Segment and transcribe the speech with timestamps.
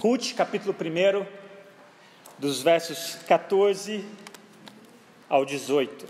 [0.00, 1.26] Ruth, capítulo 1,
[2.38, 4.04] dos versos 14
[5.28, 6.06] ao 18.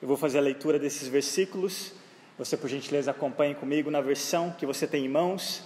[0.00, 1.92] Eu vou fazer a leitura desses versículos.
[2.38, 5.64] Você, por gentileza, acompanhe comigo na versão que você tem em mãos.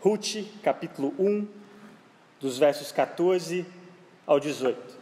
[0.00, 1.48] Ruth, capítulo 1,
[2.38, 3.64] dos versos 14
[4.26, 4.98] ao 18.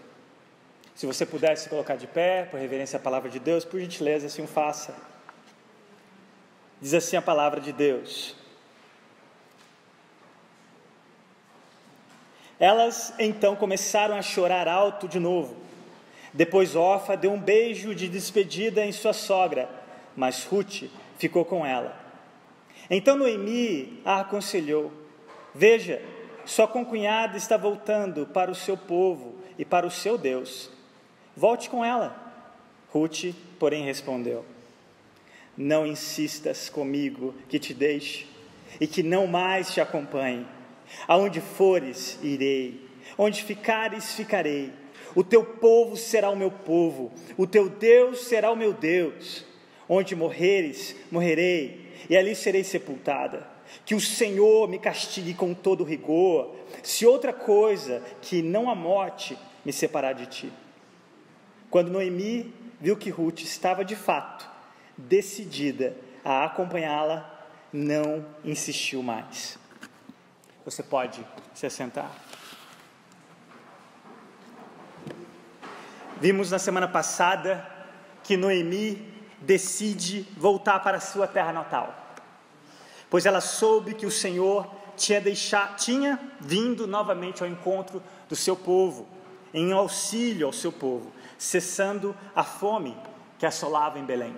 [0.95, 4.43] Se você pudesse colocar de pé, por reverência à palavra de Deus, por gentileza, assim
[4.43, 4.95] o faça.
[6.81, 8.39] Diz assim a palavra de Deus:
[12.61, 15.57] Elas então começaram a chorar alto de novo.
[16.33, 19.69] Depois Orfa deu um beijo de despedida em sua sogra,
[20.15, 20.85] mas Ruth
[21.19, 21.99] ficou com ela.
[22.91, 24.93] Então Noemi a aconselhou:
[25.55, 26.03] Veja,
[26.45, 30.71] sua concunhada está voltando para o seu povo e para o seu Deus.
[31.35, 32.15] Volte com ela.
[32.93, 34.45] Ruth, porém, respondeu:
[35.57, 38.27] Não insistas comigo que te deixe
[38.79, 40.47] e que não mais te acompanhe.
[41.07, 42.89] Aonde fores, irei.
[43.17, 44.73] Onde ficares, ficarei.
[45.15, 49.45] O teu povo será o meu povo, o teu Deus será o meu Deus.
[49.89, 53.49] Onde morreres, morrerei, e ali serei sepultada.
[53.85, 59.37] Que o Senhor me castigue com todo rigor, se outra coisa que não a morte
[59.65, 60.53] me separar de ti.
[61.71, 64.49] Quando Noemi viu que Ruth estava de fato
[64.97, 69.60] decidida a acompanhá-la, não insistiu mais.
[70.65, 72.11] Você pode se assentar.
[76.21, 77.67] Vimos na semana passada
[78.23, 81.95] que Noemi decide voltar para sua terra natal,
[83.09, 88.55] pois ela soube que o Senhor tinha, deixado, tinha vindo novamente ao encontro do seu
[88.55, 89.09] povo,
[89.55, 92.95] em auxílio ao seu povo, cessando a fome
[93.39, 94.37] que assolava em Belém.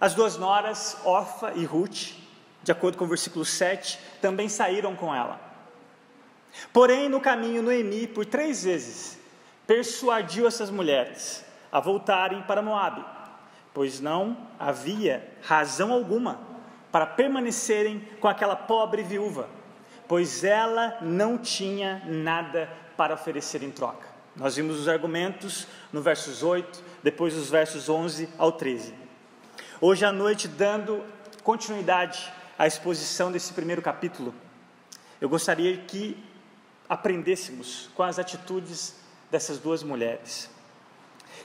[0.00, 2.21] As duas noras, Orfa e Ruth,
[2.62, 5.40] de acordo com o versículo 7, também saíram com ela.
[6.72, 9.18] Porém, no caminho, Noemi, por três vezes,
[9.66, 13.04] persuadiu essas mulheres a voltarem para Moabe,
[13.72, 16.40] pois não havia razão alguma
[16.90, 19.48] para permanecerem com aquela pobre viúva,
[20.06, 24.06] pois ela não tinha nada para oferecer em troca.
[24.36, 28.94] Nós vimos os argumentos no versos 8, depois os versos 11 ao 13.
[29.80, 31.02] Hoje à noite, dando
[31.42, 32.30] continuidade
[32.62, 34.32] a exposição desse primeiro capítulo,
[35.20, 36.16] eu gostaria que
[36.88, 38.94] aprendêssemos com as atitudes
[39.32, 40.48] dessas duas mulheres.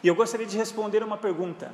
[0.04, 1.74] E eu gostaria de responder uma pergunta.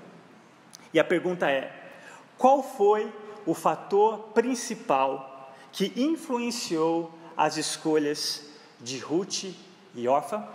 [0.94, 1.92] E a pergunta é:
[2.38, 3.14] qual foi
[3.46, 8.46] o fator principal que influenciou as escolhas
[8.80, 9.54] de Ruth
[9.94, 10.48] e Orfa?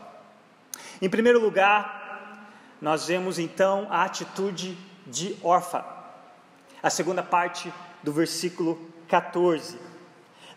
[1.02, 2.48] Em primeiro lugar,
[2.80, 5.84] nós vemos então a atitude de Orfa.
[6.82, 7.70] A segunda parte
[8.02, 8.78] do versículo
[9.08, 9.78] 14.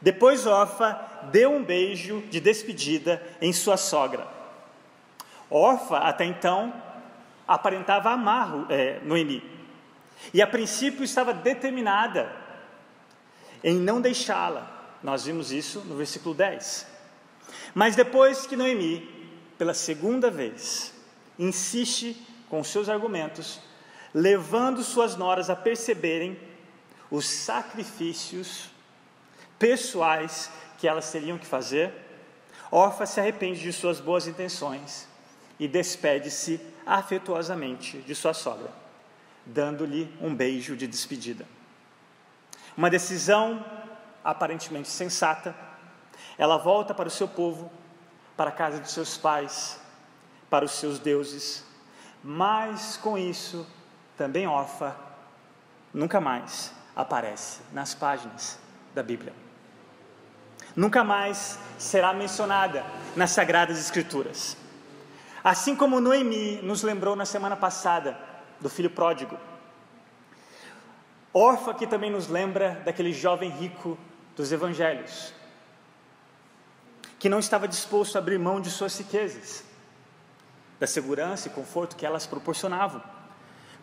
[0.01, 0.99] Depois Orfa
[1.31, 4.27] deu um beijo de despedida em sua sogra.
[5.49, 6.73] Orfa, até então,
[7.47, 9.43] aparentava amar é, Noemi.
[10.33, 12.31] E a princípio estava determinada
[13.63, 14.97] em não deixá-la.
[15.03, 16.87] Nós vimos isso no versículo 10.
[17.73, 19.07] Mas depois que Noemi,
[19.57, 20.93] pela segunda vez,
[21.37, 22.15] insiste
[22.49, 23.59] com seus argumentos,
[24.13, 26.37] levando suas noras a perceberem
[27.11, 28.71] os sacrifícios
[29.59, 31.93] pessoais que elas teriam que fazer,
[32.71, 35.07] Orfa se arrepende de suas boas intenções
[35.59, 38.71] e despede-se afetuosamente de sua sogra,
[39.45, 41.45] dando-lhe um beijo de despedida.
[42.75, 43.63] Uma decisão
[44.23, 45.53] aparentemente sensata,
[46.37, 47.69] ela volta para o seu povo,
[48.37, 49.79] para a casa de seus pais,
[50.49, 51.65] para os seus deuses,
[52.23, 53.67] mas com isso
[54.17, 54.95] também Orfa
[55.93, 58.59] nunca mais aparece nas páginas
[58.93, 59.33] da Bíblia.
[60.75, 62.85] Nunca mais será mencionada
[63.15, 64.55] nas Sagradas Escrituras.
[65.43, 68.17] Assim como Noemi nos lembrou na semana passada
[68.59, 69.37] do filho pródigo.
[71.33, 73.97] Orfa que também nos lembra daquele jovem rico
[74.35, 75.33] dos evangelhos,
[77.17, 79.63] que não estava disposto a abrir mão de suas riquezas,
[80.79, 83.01] da segurança e conforto que elas proporcionavam,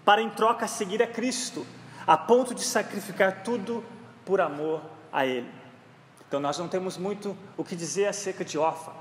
[0.05, 1.67] para em troca seguir a Cristo
[2.09, 3.85] a ponto de sacrificar tudo
[4.25, 4.81] por amor
[5.13, 5.47] a Ele.
[6.27, 8.93] Então nós não temos muito o que dizer acerca de Orfa,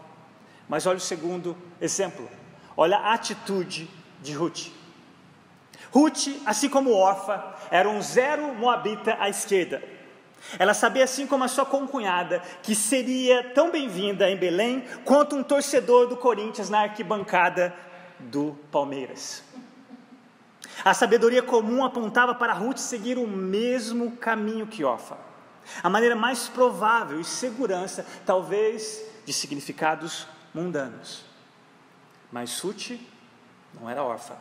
[0.68, 2.30] mas olha o segundo exemplo,
[2.76, 3.90] olha a atitude
[4.22, 4.68] de Ruth.
[5.90, 9.82] Ruth, assim como Orfa, era um zero moabita à esquerda.
[10.60, 15.44] Ela sabia, assim como a sua concunhada, que seria tão bem-vinda em Belém quanto um
[15.44, 17.74] torcedor do Corinthians na arquibancada
[18.20, 19.47] do Palmeiras.
[20.84, 25.18] A sabedoria comum apontava para Ruth seguir o mesmo caminho que Orfa.
[25.84, 31.26] A maneira mais provável e segurança, talvez, de significados mundanos.
[32.32, 32.92] Mas Ruth
[33.74, 34.36] não era órfã.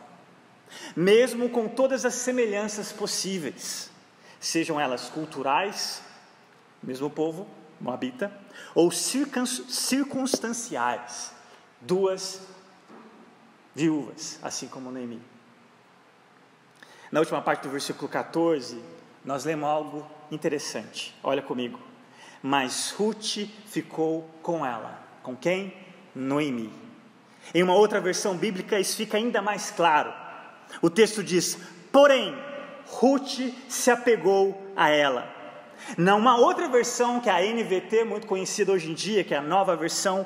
[0.95, 3.89] Mesmo com todas as semelhanças possíveis,
[4.39, 6.03] sejam elas culturais,
[6.81, 7.47] mesmo povo,
[7.79, 8.31] Moabita,
[8.73, 11.31] ou circunstanciais,
[11.79, 12.41] duas
[13.75, 15.21] viúvas, assim como Noemi.
[17.11, 18.81] Na última parte do versículo 14,
[19.23, 21.15] nós lemos algo interessante.
[21.23, 21.79] Olha comigo.
[22.41, 25.01] Mas Ruth ficou com ela.
[25.23, 25.73] Com quem?
[26.13, 26.71] Noemi.
[27.53, 30.13] Em uma outra versão bíblica, isso fica ainda mais claro.
[30.81, 31.57] O texto diz:
[31.91, 32.35] Porém,
[32.87, 35.27] Ruth se apegou a ela.
[35.97, 39.41] Numa outra versão, que é a NVT, muito conhecida hoje em dia, que é a
[39.41, 40.25] nova versão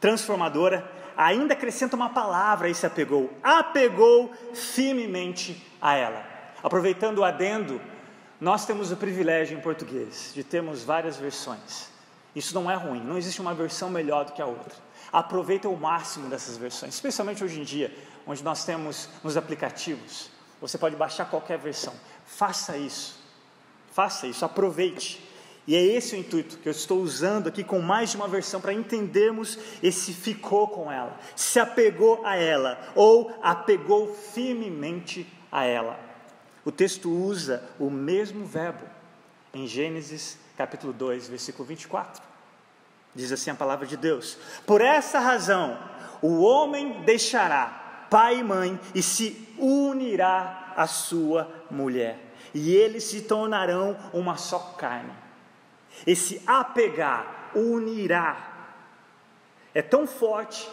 [0.00, 0.84] transformadora,
[1.20, 3.30] ainda acrescenta uma palavra e se apegou.
[3.42, 6.24] Apegou firmemente a ela.
[6.62, 7.78] Aproveitando o adendo,
[8.40, 11.90] nós temos o privilégio em português de termos várias versões.
[12.34, 14.72] Isso não é ruim, não existe uma versão melhor do que a outra.
[15.12, 17.94] Aproveita o máximo dessas versões, especialmente hoje em dia,
[18.26, 20.30] onde nós temos nos aplicativos.
[20.58, 21.92] Você pode baixar qualquer versão.
[22.24, 23.20] Faça isso.
[23.92, 25.22] Faça isso, aproveite.
[25.70, 28.60] E é esse o intuito que eu estou usando aqui com mais de uma versão
[28.60, 35.96] para entendermos esse ficou com ela, se apegou a ela ou apegou firmemente a ela.
[36.64, 38.84] O texto usa o mesmo verbo
[39.54, 42.20] em Gênesis capítulo 2, versículo 24.
[43.14, 45.78] Diz assim a palavra de Deus: Por essa razão,
[46.20, 52.18] o homem deixará pai e mãe e se unirá à sua mulher,
[52.52, 55.29] e eles se tornarão uma só carne.
[56.06, 58.50] Esse apegar, unirá,
[59.74, 60.68] é tão forte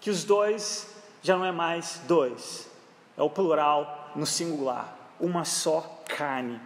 [0.00, 2.68] que os dois já não é mais dois,
[3.16, 6.60] é o plural no singular, uma só carne.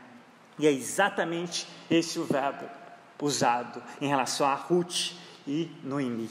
[0.58, 2.64] E é exatamente esse o verbo
[3.20, 5.12] usado em relação a Ruth
[5.46, 6.31] e Noemi.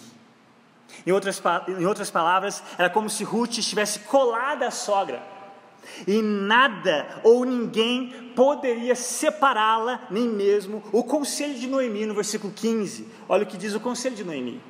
[1.06, 5.21] Em outras, em outras palavras, era como se Ruth estivesse colada à sogra,
[6.07, 13.07] e nada ou ninguém poderia separá-la, nem mesmo o conselho de Noemi, no versículo 15.
[13.27, 14.61] Olha o que diz o conselho de Noemi.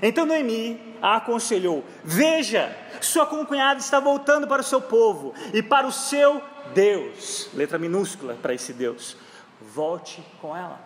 [0.00, 5.86] Então Noemi a aconselhou: Veja, sua concunhada está voltando para o seu povo e para
[5.86, 6.42] o seu
[6.72, 9.16] Deus, letra minúscula para esse Deus.
[9.60, 10.80] Volte com ela.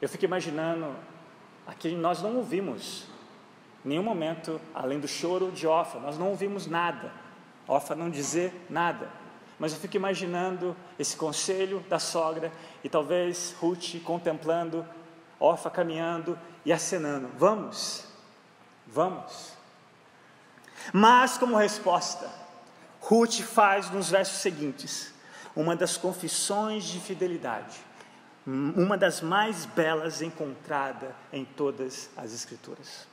[0.00, 0.94] Eu fico imaginando,
[1.66, 3.06] aqui nós não ouvimos
[3.84, 7.12] nenhum momento, além do choro de Ofa, nós não ouvimos nada.
[7.68, 9.08] Ofa não dizer nada.
[9.58, 12.50] Mas eu fico imaginando esse conselho da sogra
[12.82, 14.86] e talvez Ruth contemplando,
[15.38, 18.04] Ofa caminhando e acenando: Vamos,
[18.86, 19.52] vamos.
[20.92, 22.30] Mas, como resposta,
[23.00, 25.12] Ruth faz nos versos seguintes
[25.54, 27.80] uma das confissões de fidelidade,
[28.46, 33.08] uma das mais belas encontrada em todas as Escrituras.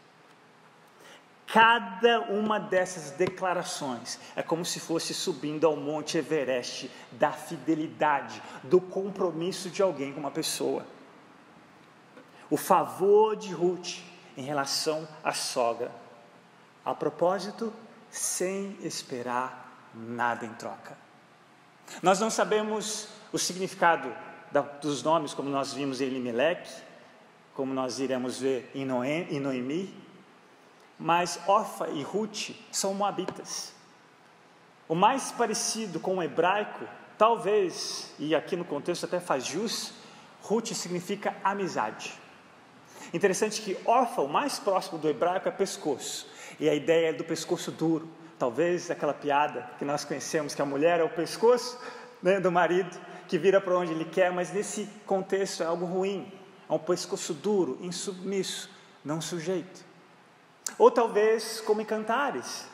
[1.47, 8.81] Cada uma dessas declarações é como se fosse subindo ao Monte Everest da fidelidade, do
[8.81, 10.85] compromisso de alguém com uma pessoa.
[12.49, 13.99] O favor de Ruth
[14.35, 15.91] em relação à sogra.
[16.83, 17.73] A propósito,
[18.09, 20.97] sem esperar nada em troca.
[22.01, 24.13] Nós não sabemos o significado
[24.51, 26.69] da, dos nomes, como nós vimos em Elimelech,
[27.53, 29.93] como nós iremos ver em Noemi,
[30.99, 33.73] mas Orfa e Ruth são moabitas.
[34.87, 36.85] O mais parecido com o hebraico,
[37.17, 39.93] talvez, e aqui no contexto até faz jus,
[40.41, 42.13] Ruth significa amizade.
[43.13, 46.27] Interessante que Orfa, o mais próximo do hebraico, é pescoço,
[46.59, 50.65] e a ideia é do pescoço duro Talvez aquela piada que nós conhecemos, que a
[50.65, 51.79] mulher é o pescoço
[52.21, 56.31] né, do marido, que vira para onde ele quer, mas nesse contexto é algo ruim,
[56.69, 58.69] é um pescoço duro, insubmisso,
[59.05, 59.85] não sujeito.
[60.77, 62.67] Ou talvez como em Cantares,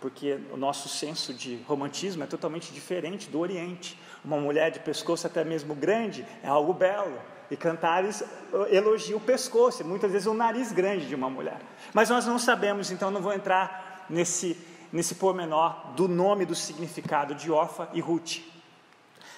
[0.00, 3.98] porque o nosso senso de romantismo é totalmente diferente do Oriente.
[4.24, 7.18] Uma mulher de pescoço até mesmo grande é algo belo.
[7.50, 8.22] E Cantares
[8.70, 11.60] elogia o pescoço, muitas vezes o nariz grande de uma mulher.
[11.94, 14.56] Mas nós não sabemos, então não vou entrar nesse
[14.92, 18.38] nesse pormenor do nome do significado de Orfa e Ruth.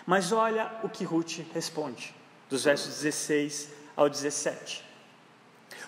[0.07, 2.15] Mas olha o que Ruth responde,
[2.49, 4.85] dos versos 16 ao 17.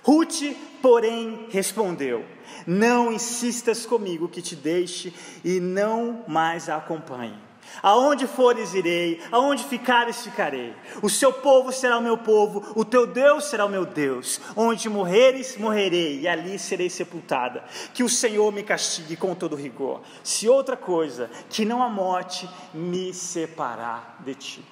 [0.03, 2.25] Ruth, porém, respondeu:
[2.67, 7.39] Não insistas comigo que te deixe e não mais a acompanhe.
[7.81, 10.75] Aonde fores irei, aonde ficares ficarei.
[11.01, 14.41] O seu povo será o meu povo, o teu Deus será o meu Deus.
[14.57, 17.65] Onde morreres, morrerei, e ali serei sepultada.
[17.95, 22.51] Que o Senhor me castigue com todo rigor, se outra coisa, que não a morte,
[22.75, 24.65] me separar de ti.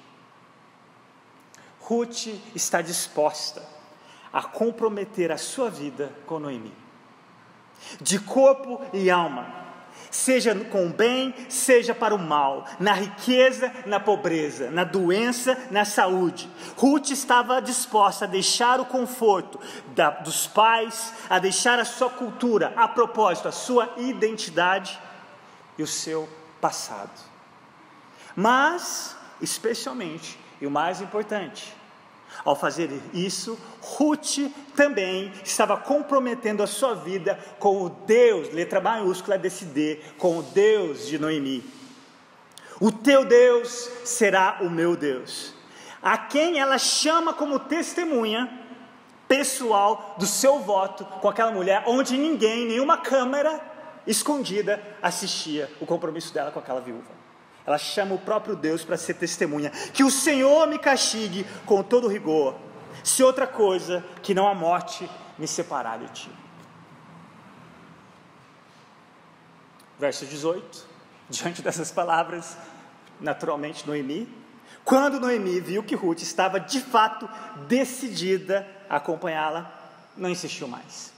[1.79, 3.80] Ruth está disposta
[4.31, 6.73] a comprometer a sua vida com Noemi,
[7.99, 9.61] de corpo e alma
[10.09, 15.85] seja com o bem, seja para o mal, na riqueza, na pobreza, na doença, na
[15.85, 16.49] saúde.
[16.77, 19.59] Ruth estava disposta a deixar o conforto
[19.95, 24.99] da, dos pais, a deixar a sua cultura, a propósito, a sua identidade
[25.77, 26.27] e o seu
[26.59, 27.19] passado.
[28.35, 31.75] Mas, especialmente, e o mais importante,
[32.43, 39.37] ao fazer isso, Ruth também estava comprometendo a sua vida com o Deus, letra maiúscula
[39.37, 41.63] desse D, com o Deus de Noemi.
[42.79, 45.53] O teu Deus será o meu Deus,
[46.01, 48.59] a quem ela chama como testemunha
[49.27, 53.61] pessoal do seu voto com aquela mulher, onde ninguém, nenhuma câmera
[54.05, 57.20] escondida assistia o compromisso dela com aquela viúva.
[57.65, 59.69] Ela chama o próprio Deus para ser testemunha.
[59.93, 62.55] Que o Senhor me castigue com todo rigor,
[63.03, 66.31] se outra coisa que não a morte me separar de ti.
[69.99, 70.91] Verso 18.
[71.29, 72.57] Diante dessas palavras,
[73.19, 74.27] naturalmente Noemi,
[74.83, 77.29] quando Noemi viu que Ruth estava de fato
[77.67, 79.71] decidida a acompanhá-la,
[80.17, 81.13] não insistiu mais.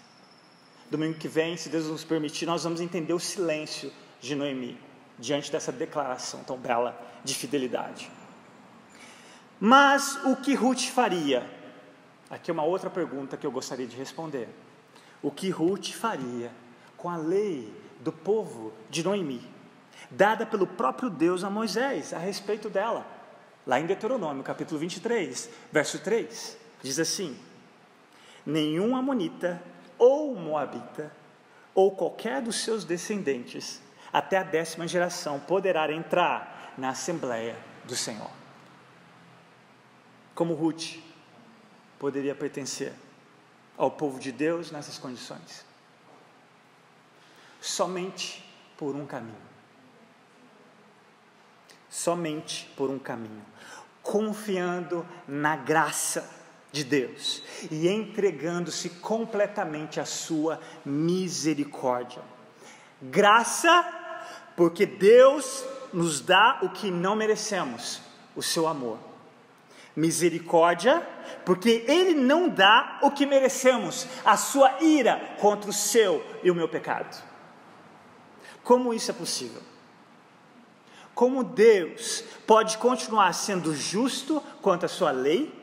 [0.92, 4.78] Domingo que vem, se Deus nos permitir, nós vamos entender o silêncio de Noemi
[5.18, 8.10] diante dessa declaração tão bela de fidelidade.
[9.60, 11.48] Mas o que Ruth faria?
[12.30, 14.50] Aqui é uma outra pergunta que eu gostaria de responder.
[15.22, 16.52] O que Ruth faria
[16.98, 19.42] com a lei do povo de Noemi,
[20.10, 23.06] dada pelo próprio Deus a Moisés a respeito dela?
[23.66, 27.38] Lá em Deuteronômio, capítulo 23, verso 3, diz assim:
[28.46, 29.62] Nenhum amonita
[29.98, 31.12] ou moabita
[31.74, 33.82] ou qualquer dos seus descendentes
[34.14, 38.30] até a décima geração poderá entrar na Assembleia do Senhor.
[40.36, 41.00] Como Ruth
[41.98, 42.94] poderia pertencer
[43.76, 45.66] ao povo de Deus nessas condições?
[47.60, 48.46] Somente
[48.78, 49.36] por um caminho.
[51.90, 53.46] Somente por um caminho.
[54.02, 56.30] Confiando na graça
[56.72, 62.22] de Deus e entregando-se completamente à sua misericórdia.
[63.02, 64.03] Graça
[64.56, 68.02] porque Deus nos dá o que não merecemos,
[68.36, 68.98] o seu amor.
[69.96, 71.08] Misericórdia,
[71.46, 76.56] porque Ele não dá o que merecemos, a sua ira contra o seu e o
[76.56, 77.22] meu pecado.
[78.64, 79.62] Como isso é possível?
[81.14, 85.54] Como Deus pode continuar sendo justo quanto à sua lei,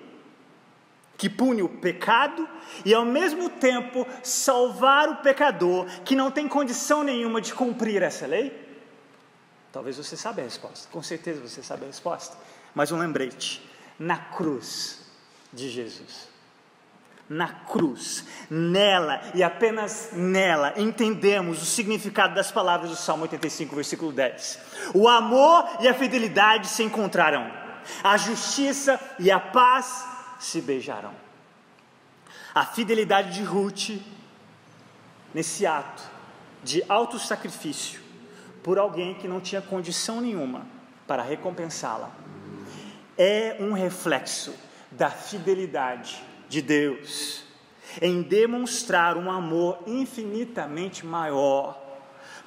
[1.17, 2.49] que pune o pecado,
[2.85, 8.27] e ao mesmo tempo salvar o pecador que não tem condição nenhuma de cumprir essa
[8.27, 8.70] lei?
[9.73, 12.37] Talvez você saiba a resposta, com certeza você sabe a resposta.
[12.75, 13.63] Mas um lembrete:
[13.99, 15.01] na cruz
[15.53, 16.29] de Jesus.
[17.29, 24.11] Na cruz, nela e apenas nela, entendemos o significado das palavras do Salmo 85, versículo
[24.11, 24.59] 10.
[24.95, 27.49] O amor e a fidelidade se encontrarão,
[28.03, 30.05] a justiça e a paz
[30.41, 31.15] se beijarão.
[32.53, 33.91] A fidelidade de Ruth,
[35.33, 36.03] nesse ato
[36.65, 38.01] de auto sacrifício,
[38.63, 40.67] por alguém que não tinha condição nenhuma
[41.07, 42.11] para recompensá-la.
[43.17, 44.55] É um reflexo
[44.91, 47.45] da fidelidade de Deus
[48.01, 51.81] em demonstrar um amor infinitamente maior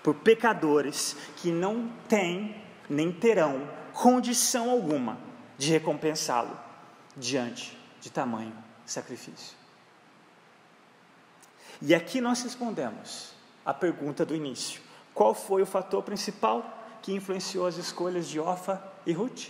[0.02, 2.56] por pecadores que não têm
[2.90, 5.18] nem terão condição alguma
[5.58, 6.60] de recompensá-lo
[7.16, 8.54] diante de tamanho
[8.86, 9.56] sacrifício.
[11.82, 13.34] E aqui nós respondemos
[13.66, 14.82] a pergunta do início:
[15.14, 16.66] qual foi o fator principal
[17.02, 19.50] que influenciou as escolhas de Ofa e Ruth?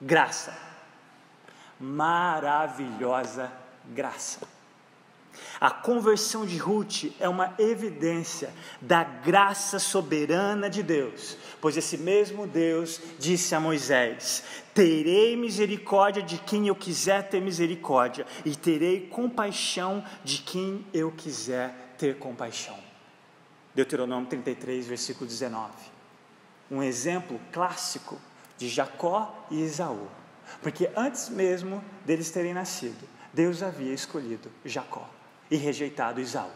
[0.00, 0.56] Graça.
[1.78, 3.52] Maravilhosa
[3.94, 4.40] graça.
[5.60, 12.46] A conversão de Ruth é uma evidência da graça soberana de Deus, pois esse mesmo
[12.46, 14.42] Deus disse a Moisés:
[14.74, 21.94] Terei misericórdia de quem eu quiser ter misericórdia, e terei compaixão de quem eu quiser
[21.98, 22.85] ter compaixão.
[23.76, 25.70] Deuteronômio 33, versículo 19.
[26.70, 28.18] Um exemplo clássico
[28.56, 30.08] de Jacó e Esaú.
[30.62, 35.06] Porque antes mesmo deles terem nascido, Deus havia escolhido Jacó
[35.50, 36.50] e rejeitado Esaú.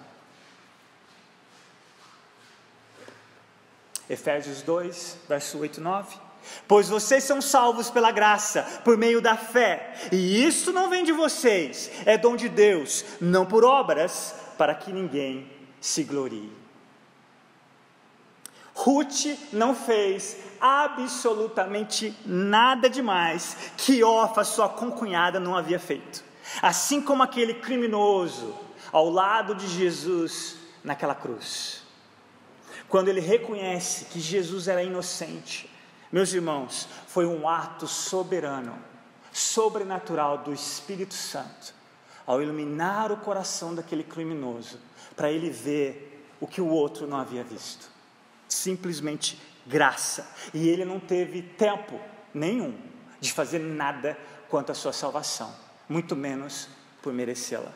[4.08, 6.16] Efésios 2, verso 8 e 9.
[6.66, 11.12] Pois vocês são salvos pela graça, por meio da fé, e isso não vem de
[11.12, 15.46] vocês, é dom de Deus, não por obras, para que ninguém
[15.82, 16.60] se glorie.
[18.82, 26.24] Ruth não fez absolutamente nada demais que Orfa, sua concunhada, não havia feito.
[26.62, 28.54] Assim como aquele criminoso
[28.90, 31.82] ao lado de Jesus naquela cruz.
[32.88, 35.70] Quando ele reconhece que Jesus era inocente,
[36.10, 38.76] meus irmãos, foi um ato soberano,
[39.30, 41.74] sobrenatural do Espírito Santo,
[42.26, 44.78] ao iluminar o coração daquele criminoso,
[45.14, 47.89] para ele ver o que o outro não havia visto.
[48.50, 50.28] Simplesmente graça.
[50.52, 51.98] E ele não teve tempo
[52.34, 52.74] nenhum
[53.18, 55.54] de fazer nada quanto à sua salvação,
[55.88, 56.68] muito menos
[57.00, 57.72] por merecê-la.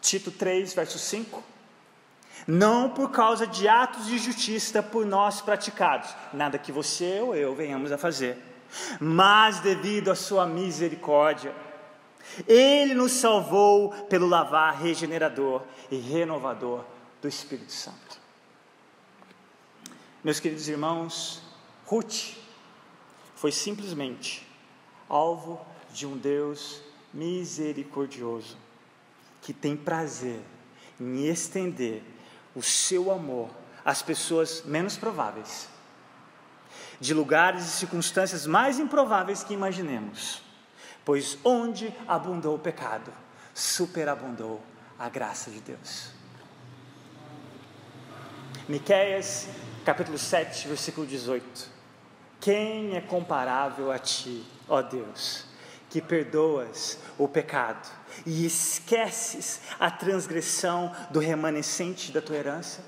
[0.00, 1.44] Tito 3, verso 5.
[2.46, 7.54] Não por causa de atos de justiça por nós praticados, nada que você ou eu
[7.54, 8.38] venhamos a fazer,
[8.98, 11.54] mas devido à sua misericórdia.
[12.46, 16.84] Ele nos salvou pelo lavar regenerador e renovador
[17.20, 18.19] do Espírito Santo.
[20.22, 21.40] Meus queridos irmãos,
[21.86, 22.36] Ruth
[23.34, 24.46] foi simplesmente
[25.08, 25.58] alvo
[25.94, 28.58] de um Deus misericordioso
[29.40, 30.42] que tem prazer
[31.00, 32.02] em estender
[32.54, 33.48] o seu amor
[33.82, 35.70] às pessoas menos prováveis,
[37.00, 40.42] de lugares e circunstâncias mais improváveis que imaginemos,
[41.02, 43.10] pois onde abundou o pecado,
[43.54, 44.60] superabundou
[44.98, 46.10] a graça de Deus.
[48.68, 49.48] Miqueias,
[49.84, 51.68] capítulo 7, versículo 18.
[52.40, 55.50] Quem é comparável a ti, ó Deus?
[55.90, 57.86] que perdoas o pecado
[58.24, 62.82] e esqueces a transgressão do remanescente da tua herança?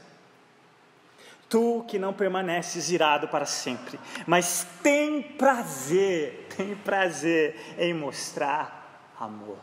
[1.49, 9.59] Tu que não permaneces irado para sempre, mas tem prazer, tem prazer em mostrar amor.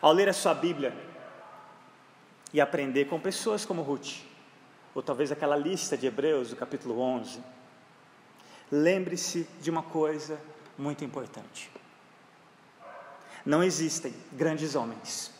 [0.00, 0.94] Ao ler a sua Bíblia
[2.52, 4.27] e aprender com pessoas como Ruth,
[4.98, 7.38] ou talvez aquela lista de Hebreus do capítulo 11,
[8.68, 10.40] lembre-se de uma coisa
[10.76, 11.70] muito importante.
[13.46, 15.30] Não existem grandes homens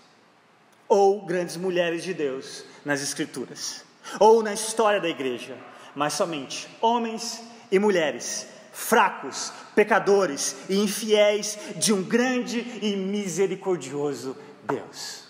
[0.89, 3.85] ou grandes mulheres de Deus nas Escrituras
[4.21, 5.59] ou na história da igreja,
[5.93, 15.25] mas somente homens e mulheres fracos, pecadores e infiéis de um grande e misericordioso Deus.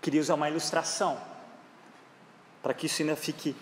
[0.00, 1.28] Queria usar uma ilustração
[2.62, 3.56] para que isso ainda fique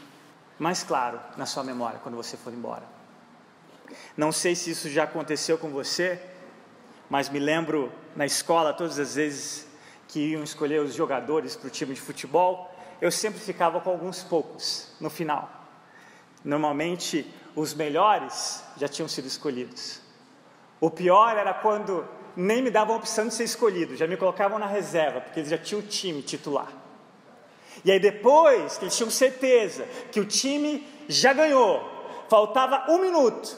[0.59, 2.83] mais claro na sua memória quando você for embora.
[4.17, 6.21] Não sei se isso já aconteceu com você,
[7.09, 9.67] mas me lembro na escola, todas as vezes
[10.09, 14.23] que iam escolher os jogadores para o time de futebol, eu sempre ficava com alguns
[14.23, 15.49] poucos no final.
[16.45, 20.01] Normalmente, os melhores já tinham sido escolhidos.
[20.81, 22.07] O pior era quando
[22.37, 25.51] nem me davam a opção de ser escolhido, já me colocavam na reserva, porque eles
[25.51, 26.73] já tinham o time titular.
[27.85, 31.83] E aí, depois que eles tinham certeza que o time já ganhou,
[32.29, 33.57] faltava um minuto,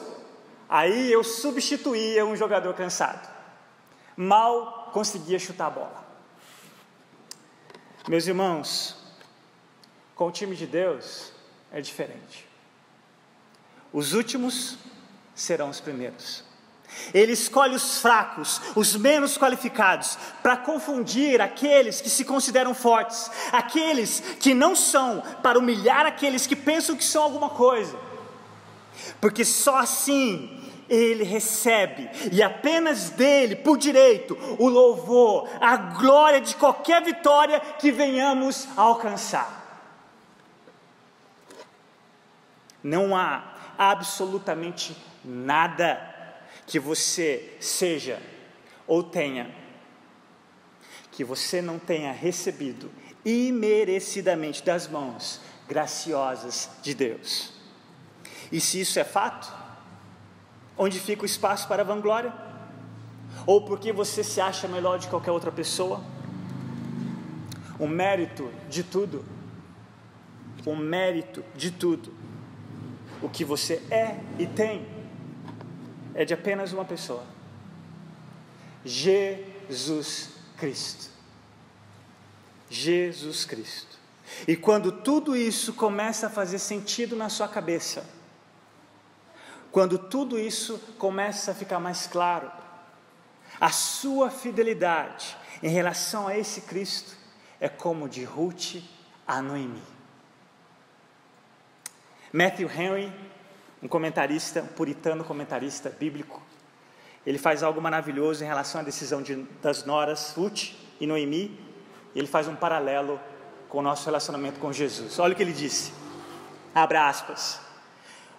[0.71, 3.29] Aí eu substituía um jogador cansado.
[4.15, 6.05] Mal conseguia chutar a bola.
[8.07, 8.95] Meus irmãos,
[10.15, 11.33] com o time de Deus
[11.73, 12.47] é diferente.
[13.91, 14.77] Os últimos
[15.35, 16.45] serão os primeiros.
[17.13, 24.21] Ele escolhe os fracos, os menos qualificados, para confundir aqueles que se consideram fortes, aqueles
[24.39, 27.97] que não são, para humilhar aqueles que pensam que são alguma coisa.
[29.19, 30.57] Porque só assim
[30.89, 37.93] ele recebe, e apenas dele, por direito, o louvor, a glória de qualquer vitória que
[37.93, 39.61] venhamos a alcançar.
[42.83, 43.41] Não há
[43.77, 46.10] absolutamente nada
[46.71, 48.19] que você seja
[48.87, 49.53] ou tenha
[51.11, 52.89] que você não tenha recebido
[53.23, 57.51] imerecidamente das mãos graciosas de Deus.
[58.51, 59.61] E se isso é fato,
[60.83, 62.33] Onde fica o espaço para vanglória?
[63.45, 66.01] Ou porque você se acha melhor de qualquer outra pessoa?
[67.77, 69.23] O mérito de tudo,
[70.65, 72.11] o mérito de tudo,
[73.21, 74.87] o que você é e tem,
[76.13, 77.23] é de apenas uma pessoa:
[78.83, 81.09] Jesus Cristo.
[82.69, 83.99] Jesus Cristo.
[84.47, 88.05] E quando tudo isso começa a fazer sentido na sua cabeça,
[89.71, 92.51] quando tudo isso começa a ficar mais claro,
[93.59, 97.15] a sua fidelidade em relação a esse Cristo
[97.59, 98.81] é como de Ruth
[99.27, 99.83] a Noemi.
[102.33, 103.13] Matthew Henry,
[103.81, 106.41] um comentarista, um puritano comentarista bíblico,
[107.25, 111.59] ele faz algo maravilhoso em relação à decisão de, das noras Ruth e Noemi,
[112.15, 113.19] ele faz um paralelo
[113.69, 115.17] com o nosso relacionamento com Jesus.
[115.19, 115.93] Olha o que ele disse.
[116.73, 117.59] Abra aspas.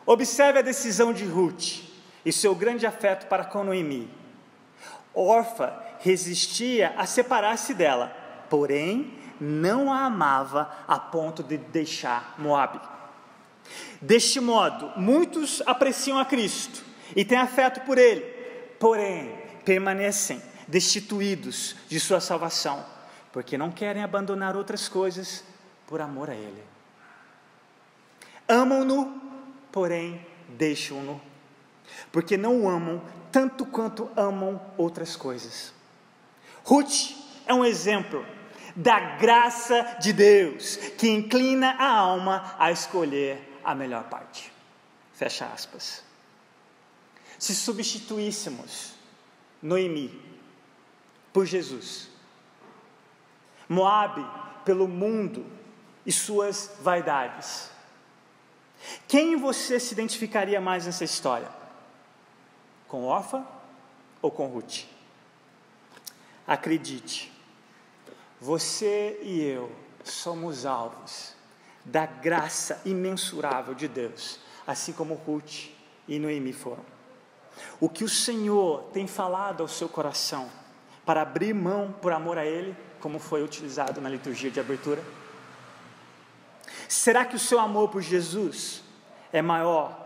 [0.04, 1.80] Observe a decisão de Ruth
[2.24, 4.10] e seu grande afeto para com Noemi.
[5.14, 8.14] Orfa resistia a separar-se dela,
[8.50, 12.80] porém não a amava a ponto de deixar Moabe.
[14.00, 16.82] Deste modo, muitos apreciam a Cristo
[17.14, 18.22] e têm afeto por ele,
[18.78, 19.32] porém
[19.64, 22.84] permanecem destituídos de sua salvação,
[23.32, 25.44] porque não querem abandonar outras coisas
[25.86, 26.62] por amor a ele.
[28.48, 29.20] Amam-no,
[29.70, 31.20] porém deixam-no,
[32.10, 35.72] porque não o amam tanto quanto amam outras coisas.
[36.64, 37.12] Ruth
[37.46, 38.24] é um exemplo
[38.74, 44.52] da graça de Deus que inclina a alma a escolher a melhor parte.
[45.12, 46.02] Fecha aspas.
[47.38, 48.94] Se substituíssemos
[49.60, 50.20] Noemi
[51.32, 52.08] por Jesus,
[53.68, 54.24] Moabe
[54.64, 55.46] pelo mundo
[56.04, 57.70] e suas vaidades,
[59.06, 61.48] quem você se identificaria mais nessa história?
[62.88, 63.46] Com Orfa
[64.20, 64.84] ou com Ruth?
[66.46, 67.32] Acredite,
[68.40, 71.34] você e eu somos alvos
[71.84, 75.70] da graça imensurável de Deus, assim como Ruth
[76.06, 76.84] e Noemi foram.
[77.80, 80.48] O que o Senhor tem falado ao seu coração
[81.04, 85.02] para abrir mão por amor a Ele, como foi utilizado na liturgia de abertura?
[86.88, 88.82] Será que o seu amor por Jesus
[89.32, 89.98] é maior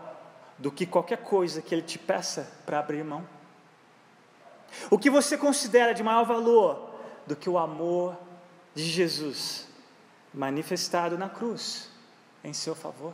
[0.57, 3.27] do que qualquer coisa que Ele te peça para abrir mão?
[4.89, 8.17] O que você considera de maior valor do que o amor
[8.73, 9.66] de Jesus
[10.37, 11.89] manifestado na cruz
[12.43, 13.13] em seu favor?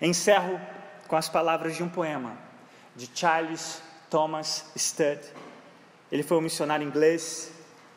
[0.00, 0.60] Encerro
[1.06, 2.36] com as palavras de um poema
[2.96, 5.20] de Charles Thomas Studd.
[6.10, 7.52] Ele foi um missionário inglês,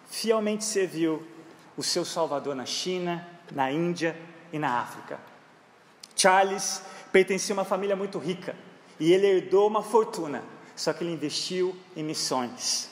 [0.07, 1.27] fielmente serviu
[1.75, 4.15] o seu Salvador na China, na Índia
[4.53, 5.19] e na África.
[6.15, 8.55] Charles pertencia a uma família muito rica
[8.99, 10.43] e ele herdou uma fortuna
[10.77, 12.89] só que ele investiu em missões.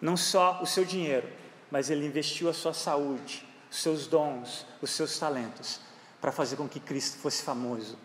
[0.00, 1.28] Não só o seu dinheiro,
[1.70, 5.80] mas ele investiu a sua saúde, os seus dons, os seus talentos,
[6.20, 7.96] para fazer com que Cristo fosse famoso.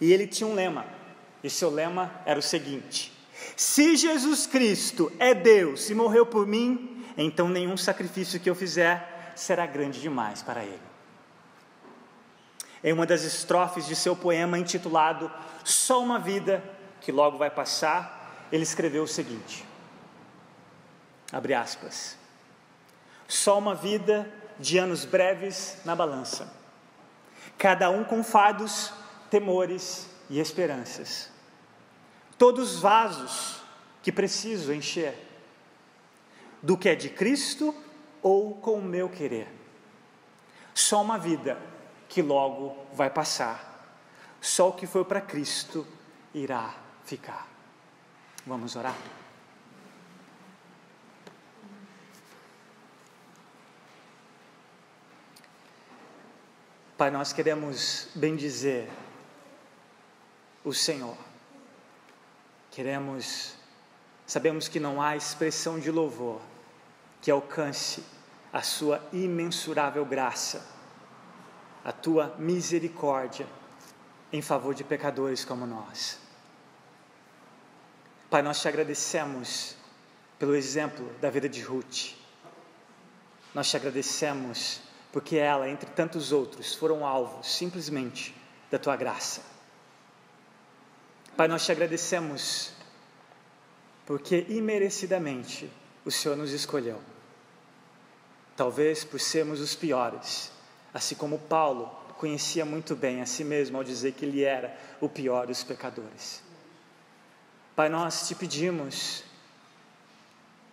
[0.00, 0.84] E ele tinha um lema,
[1.42, 3.12] e seu lema era o seguinte:
[3.56, 9.32] Se Jesus Cristo é Deus e morreu por mim, então nenhum sacrifício que eu fizer
[9.36, 10.88] será grande demais para ele.
[12.82, 15.30] Em uma das estrofes de seu poema intitulado
[15.64, 16.62] Só uma Vida,
[17.00, 19.64] que logo vai passar, ele escreveu o seguinte:
[21.32, 22.16] abre aspas.
[23.28, 26.50] Só uma vida de anos breves na balança,
[27.58, 28.90] cada um com fardos,
[29.30, 31.30] temores e esperanças.
[32.38, 33.60] Todos vasos
[34.02, 35.14] que preciso encher,
[36.62, 37.74] do que é de Cristo
[38.22, 39.46] ou com o meu querer.
[40.74, 41.58] Só uma vida
[42.08, 43.92] que logo vai passar,
[44.40, 45.86] só o que foi para Cristo
[46.32, 47.46] irá ficar.
[48.46, 48.96] Vamos orar?
[56.98, 58.90] Pai, nós queremos bendizer
[60.64, 61.16] o Senhor.
[62.72, 63.54] Queremos,
[64.26, 66.40] sabemos que não há expressão de louvor
[67.22, 68.02] que alcance
[68.52, 70.66] a Sua imensurável graça,
[71.84, 73.46] a Tua misericórdia
[74.32, 76.18] em favor de pecadores como nós.
[78.28, 79.76] Pai, nós te agradecemos
[80.36, 82.16] pelo exemplo da vida de Ruth.
[83.54, 88.34] Nós te agradecemos porque ela, entre tantos outros, foram alvos simplesmente
[88.70, 89.42] da tua graça.
[91.36, 92.72] Pai, nós te agradecemos
[94.04, 95.70] porque imerecidamente
[96.04, 97.00] o Senhor nos escolheu.
[98.56, 100.50] Talvez por sermos os piores,
[100.92, 101.86] assim como Paulo
[102.18, 106.42] conhecia muito bem a si mesmo ao dizer que ele era o pior dos pecadores.
[107.76, 109.22] Pai, nós te pedimos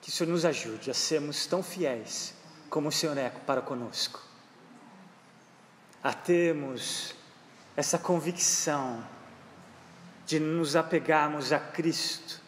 [0.01, 2.33] que o Senhor nos ajude a sermos tão fiéis
[2.75, 4.21] como o Senhor é para conosco,
[6.03, 7.15] a termos
[7.73, 9.01] essa convicção
[10.25, 12.41] de nos apegarmos a Cristo,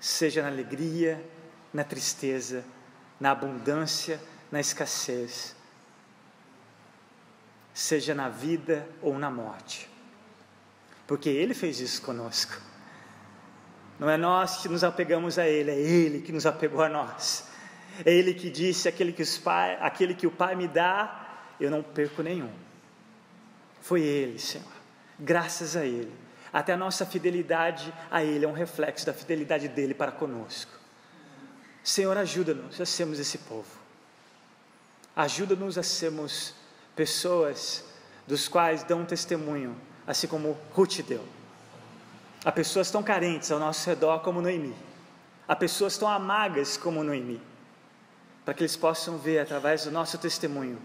[0.00, 1.24] seja na alegria,
[1.72, 2.64] na tristeza,
[3.20, 4.20] na abundância,
[4.50, 5.54] na escassez,
[7.72, 9.88] seja na vida ou na morte,
[11.06, 12.60] porque Ele fez isso conosco.
[13.96, 17.51] Não é nós que nos apegamos a Ele, é Ele que nos apegou a nós.
[18.04, 21.70] É Ele que disse: aquele que, os pai, aquele que o Pai me dá, eu
[21.70, 22.50] não perco nenhum.
[23.80, 24.66] Foi Ele, Senhor.
[25.18, 26.12] Graças a Ele.
[26.52, 30.72] Até a nossa fidelidade a Ele é um reflexo da fidelidade dele para conosco.
[31.82, 33.68] Senhor, ajuda-nos a sermos esse povo.
[35.16, 36.54] Ajuda-nos a sermos
[36.94, 37.84] pessoas
[38.26, 39.76] dos quais dão testemunho,
[40.06, 41.26] assim como Ruth deu.
[42.44, 44.74] Há pessoas tão carentes ao nosso redor como Noemi.
[45.46, 47.40] Há pessoas tão amargas como Noemi.
[48.44, 50.80] Para que eles possam ver através do nosso testemunho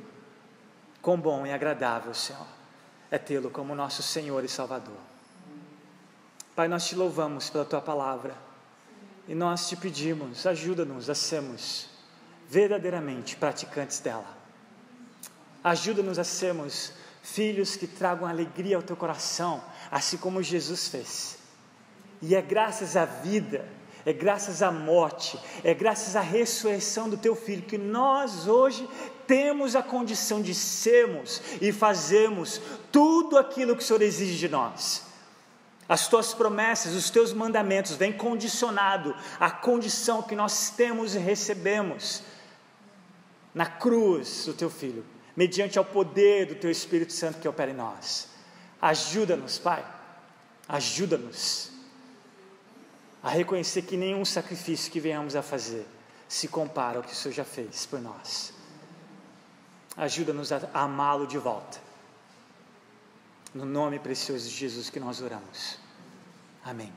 [1.01, 2.45] quão bom e agradável, Senhor,
[3.09, 4.97] é tê-lo como nosso Senhor e Salvador.
[6.55, 8.35] Pai, nós te louvamos pela tua palavra
[9.27, 11.87] e nós te pedimos, ajuda-nos a sermos
[12.49, 14.37] verdadeiramente praticantes dela.
[15.63, 21.37] Ajuda-nos a sermos filhos que tragam alegria ao teu coração, assim como Jesus fez.
[22.21, 23.67] E é graças à vida,
[24.07, 28.87] é graças à morte, é graças à ressurreição do teu filho que nós hoje
[29.27, 35.03] temos a condição de sermos e fazermos tudo aquilo que o Senhor exige de nós.
[35.89, 42.23] As tuas promessas, os teus mandamentos vêm condicionado à condição que nós temos e recebemos
[43.53, 47.75] na cruz do teu filho, mediante ao poder do teu Espírito Santo que opera em
[47.75, 48.29] nós.
[48.81, 49.85] Ajuda-nos, Pai.
[50.65, 51.75] Ajuda-nos
[53.27, 55.85] a reconhecer que nenhum sacrifício que venhamos a fazer
[56.29, 58.53] se compara ao que o Senhor já fez por nós.
[59.97, 61.77] Ajuda-nos a amá-lo de volta.
[63.53, 65.77] No nome precioso de Jesus que nós oramos.
[66.63, 66.93] Amém.